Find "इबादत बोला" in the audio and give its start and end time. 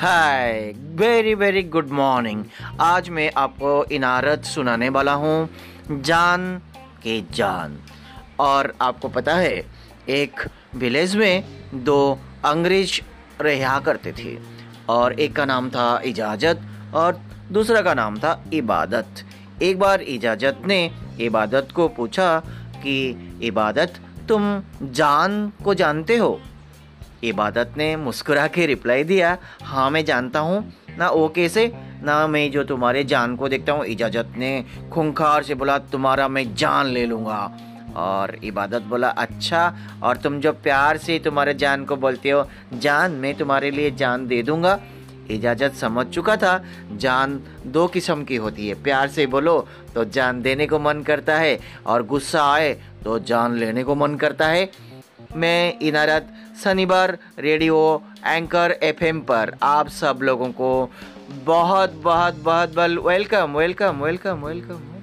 38.44-39.08